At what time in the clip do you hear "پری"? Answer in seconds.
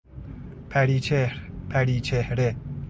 0.69-0.99, 1.69-2.01